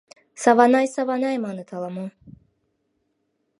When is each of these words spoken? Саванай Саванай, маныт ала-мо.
Саванай 0.43 0.87
Саванай, 0.95 1.35
маныт 1.45 1.69
ала-мо. 1.75 2.05